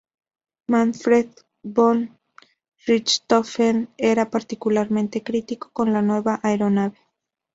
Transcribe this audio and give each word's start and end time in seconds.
Manfred 0.69 1.29
von 1.61 2.17
Richthofen 2.87 3.89
era 3.97 4.31
particularmente 4.31 5.21
crítico 5.21 5.69
con 5.73 5.93
la 5.93 6.01
nueva 6.01 6.39
aeronave. 6.41 6.97